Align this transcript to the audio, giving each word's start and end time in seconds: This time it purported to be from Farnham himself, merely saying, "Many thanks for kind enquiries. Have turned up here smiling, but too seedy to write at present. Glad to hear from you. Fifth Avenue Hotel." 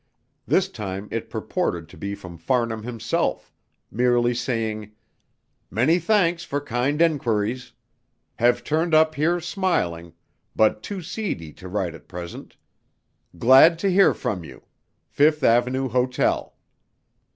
This 0.47 0.67
time 0.67 1.07
it 1.11 1.29
purported 1.29 1.87
to 1.89 1.95
be 1.95 2.15
from 2.15 2.35
Farnham 2.35 2.81
himself, 2.81 3.53
merely 3.91 4.33
saying, 4.33 4.93
"Many 5.69 5.99
thanks 5.99 6.43
for 6.43 6.59
kind 6.59 6.99
enquiries. 7.03 7.73
Have 8.37 8.63
turned 8.63 8.95
up 8.95 9.13
here 9.13 9.39
smiling, 9.39 10.13
but 10.55 10.81
too 10.81 11.03
seedy 11.03 11.53
to 11.53 11.67
write 11.69 11.93
at 11.93 12.07
present. 12.07 12.57
Glad 13.37 13.77
to 13.77 13.91
hear 13.91 14.15
from 14.15 14.43
you. 14.43 14.63
Fifth 15.07 15.43
Avenue 15.43 15.87
Hotel." 15.87 16.55